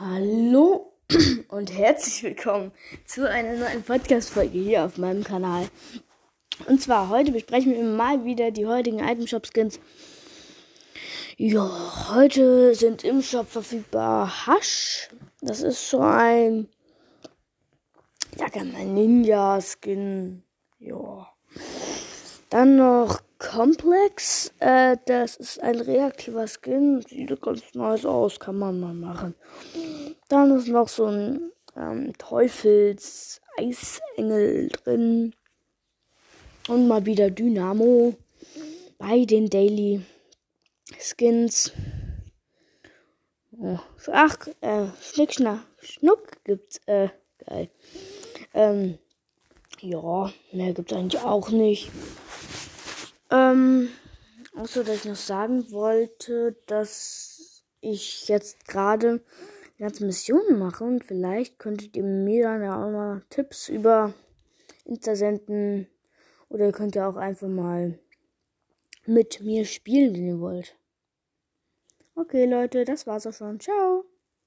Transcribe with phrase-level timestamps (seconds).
[0.00, 0.92] Hallo
[1.48, 2.70] und herzlich willkommen
[3.04, 5.68] zu einer neuen Podcast-Folge hier auf meinem Kanal.
[6.68, 9.80] Und zwar heute besprechen wir mal wieder die heutigen Item Shop Skins.
[11.36, 15.08] Ja, heute sind im Shop verfügbar Hash.
[15.40, 16.68] Das ist so ein,
[18.36, 20.44] sag mal, Ninja-Skin.
[20.78, 21.28] Ja.
[22.50, 24.52] Dann noch Complex.
[24.58, 27.00] Äh, das ist ein reaktiver Skin.
[27.00, 28.38] Sieht ganz nice aus.
[28.38, 29.34] Kann man mal machen.
[30.28, 35.34] Dann ist noch so ein ähm, Teufels-Eisengel drin.
[36.68, 38.16] Und mal wieder Dynamo.
[38.98, 40.02] Bei den Daily
[40.98, 41.72] Skins.
[43.58, 43.78] Oh,
[44.12, 46.82] ach, äh, Schnick, Schnack, Schnuck gibt's.
[46.84, 47.08] Äh,
[47.46, 47.70] geil.
[48.52, 48.98] Ähm,
[49.80, 51.90] ja, mehr gibt's eigentlich auch nicht.
[53.30, 53.88] Ähm,
[54.56, 59.22] außer dass ich noch sagen wollte, dass ich jetzt gerade
[59.78, 64.12] ganze Missionen mache und vielleicht könntet ihr mir dann ja auch mal Tipps über
[64.84, 65.86] Insta senden
[66.48, 67.98] oder ihr könnt ja auch einfach mal
[69.06, 70.76] mit mir spielen, wenn ihr wollt.
[72.14, 73.60] Okay, Leute, das war's auch schon.
[73.60, 74.04] Ciao.